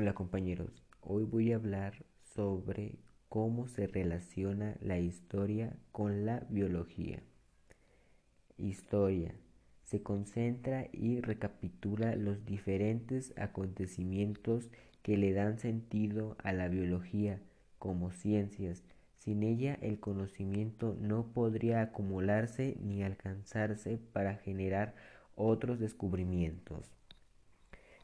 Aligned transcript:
Hola 0.00 0.12
compañeros, 0.14 0.84
hoy 1.00 1.24
voy 1.24 1.50
a 1.50 1.56
hablar 1.56 2.04
sobre 2.22 3.00
cómo 3.28 3.66
se 3.66 3.88
relaciona 3.88 4.76
la 4.80 5.00
historia 5.00 5.76
con 5.90 6.24
la 6.24 6.46
biología. 6.50 7.20
Historia. 8.56 9.34
Se 9.82 10.00
concentra 10.00 10.86
y 10.92 11.20
recapitula 11.20 12.14
los 12.14 12.44
diferentes 12.44 13.34
acontecimientos 13.36 14.70
que 15.02 15.16
le 15.16 15.32
dan 15.32 15.58
sentido 15.58 16.36
a 16.44 16.52
la 16.52 16.68
biología 16.68 17.42
como 17.80 18.12
ciencias. 18.12 18.84
Sin 19.16 19.42
ella 19.42 19.76
el 19.82 19.98
conocimiento 19.98 20.96
no 21.00 21.32
podría 21.32 21.82
acumularse 21.82 22.76
ni 22.80 23.02
alcanzarse 23.02 23.98
para 24.12 24.36
generar 24.36 24.94
otros 25.34 25.80
descubrimientos 25.80 26.92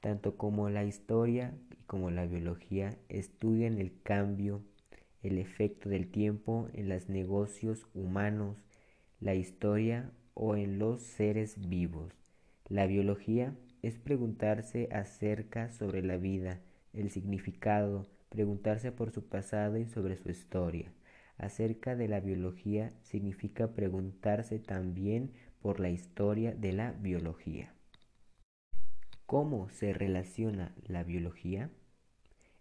tanto 0.00 0.36
como 0.36 0.70
la 0.70 0.84
historia 0.84 1.54
como 1.88 2.10
la 2.10 2.26
biología 2.26 2.98
estudian 3.08 3.78
el 3.78 4.00
cambio, 4.02 4.62
el 5.22 5.38
efecto 5.38 5.88
del 5.88 6.10
tiempo 6.10 6.68
en 6.74 6.90
los 6.90 7.08
negocios 7.08 7.86
humanos, 7.94 8.62
la 9.20 9.34
historia 9.34 10.12
o 10.34 10.54
en 10.54 10.78
los 10.78 11.00
seres 11.00 11.68
vivos. 11.68 12.12
La 12.68 12.86
biología 12.86 13.56
es 13.80 13.98
preguntarse 13.98 14.90
acerca 14.92 15.72
sobre 15.72 16.02
la 16.02 16.18
vida, 16.18 16.60
el 16.92 17.10
significado, 17.10 18.06
preguntarse 18.28 18.92
por 18.92 19.10
su 19.10 19.26
pasado 19.26 19.78
y 19.78 19.86
sobre 19.86 20.18
su 20.18 20.30
historia. 20.30 20.92
Acerca 21.38 21.96
de 21.96 22.06
la 22.06 22.20
biología 22.20 22.92
significa 23.00 23.68
preguntarse 23.68 24.58
también 24.58 25.32
por 25.62 25.80
la 25.80 25.88
historia 25.88 26.54
de 26.54 26.72
la 26.74 26.92
biología. 26.92 27.72
¿Cómo 29.28 29.68
se 29.68 29.92
relaciona 29.92 30.74
la 30.86 31.04
biología? 31.04 31.70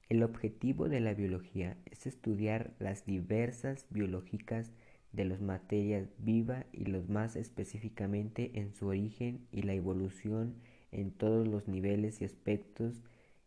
El 0.10 0.22
objetivo 0.22 0.90
de 0.90 1.00
la 1.00 1.14
biología 1.14 1.78
es 1.86 2.06
estudiar 2.06 2.76
las 2.78 3.06
diversas 3.06 3.86
biológicas 3.90 4.74
de 5.14 5.24
las 5.24 5.40
materias 5.40 6.10
vivas 6.18 6.66
y 6.74 6.84
los 6.84 7.08
más 7.08 7.38
específicamente 7.38 8.52
en 8.60 8.74
su 8.74 8.88
origen 8.88 9.48
y 9.50 9.62
la 9.62 9.76
evolución 9.76 10.56
en 10.92 11.12
todos 11.12 11.48
los 11.48 11.70
niveles 11.70 12.20
y 12.20 12.26
aspectos 12.26 13.02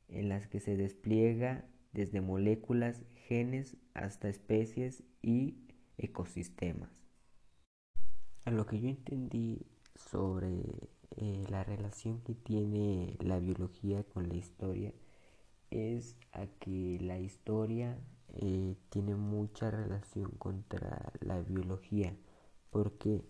en 0.08 0.30
las 0.30 0.46
que 0.46 0.58
se 0.58 0.78
despliega 0.78 1.66
desde 1.92 2.22
moléculas, 2.22 3.02
genes 3.28 3.76
hasta 3.92 4.30
especies 4.30 5.02
y 5.20 5.58
ecosistemas. 5.98 7.04
A 8.46 8.50
lo 8.50 8.64
que 8.64 8.80
yo 8.80 8.88
entendí 8.88 9.66
sobre 9.94 10.88
eh, 11.16 11.44
la 11.48 11.64
relación 11.64 12.20
que 12.20 12.34
tiene 12.34 13.16
la 13.20 13.38
biología 13.38 14.04
con 14.04 14.28
la 14.28 14.36
historia 14.36 14.92
es 15.70 16.16
a 16.32 16.46
que 16.46 16.98
la 17.00 17.18
historia 17.18 17.98
eh, 18.34 18.76
tiene 18.90 19.16
mucha 19.16 19.70
relación 19.70 20.30
contra 20.38 21.12
la 21.20 21.40
biología. 21.40 22.16
Porque 22.70 23.24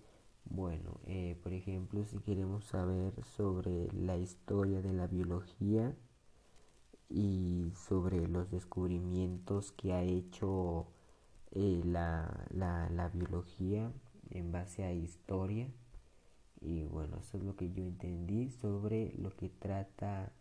bueno 0.44 1.00
eh, 1.06 1.38
por 1.42 1.52
ejemplo 1.52 2.04
si 2.06 2.18
queremos 2.20 2.64
saber 2.64 3.14
sobre 3.24 3.88
la 3.92 4.16
historia 4.18 4.82
de 4.82 4.92
la 4.92 5.06
biología 5.06 5.94
y 7.08 7.72
sobre 7.74 8.26
los 8.28 8.50
descubrimientos 8.50 9.72
que 9.72 9.92
ha 9.92 10.02
hecho 10.02 10.88
la, 11.52 12.46
la, 12.50 12.88
la 12.90 13.08
biología 13.08 13.92
en 14.30 14.52
base 14.52 14.84
a 14.84 14.92
historia 14.92 15.68
eso 17.20 17.36
es 17.36 17.44
lo 17.44 17.54
que 17.56 17.70
yo 17.70 17.84
entendí 17.84 18.48
sobre 18.50 19.12
lo 19.16 19.30
que 19.36 19.48
trata 19.48 20.32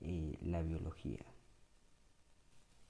eh, 0.00 0.36
la 0.40 0.62
biología. 0.62 1.24